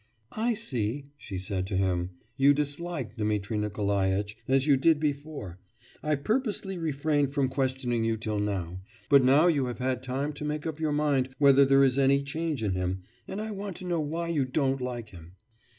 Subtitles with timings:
[0.31, 5.59] 'I see,' she said to him, 'you dislike Dmitri Nikolaitch, as you did before.
[6.01, 10.43] I purposely refrained from questioning you till now; but now you have had time to
[10.43, 13.85] make up your mind whether there is any change in him, and I want to
[13.85, 15.33] know why you don't like him.